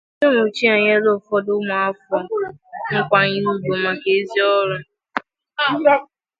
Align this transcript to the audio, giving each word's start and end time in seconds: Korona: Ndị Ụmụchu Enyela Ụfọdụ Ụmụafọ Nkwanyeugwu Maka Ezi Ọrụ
Korona: 0.17 0.23
Ndị 0.27 0.37
Ụmụchu 0.39 0.63
Enyela 0.73 1.09
Ụfọdụ 1.17 1.51
Ụmụafọ 1.59 2.17
Nkwanyeugwu 2.95 3.73
Maka 3.83 4.09
Ezi 4.17 4.39
Ọrụ 4.59 4.77